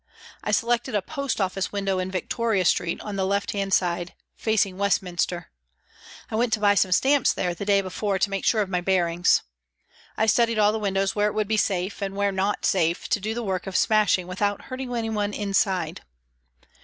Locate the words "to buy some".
6.53-6.91